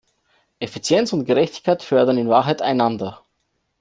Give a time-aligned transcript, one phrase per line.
[0.59, 3.23] Effizienz und Gerechtigkeit fördern in Wahrheit einander.